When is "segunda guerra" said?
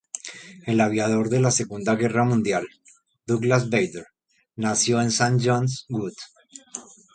1.51-2.23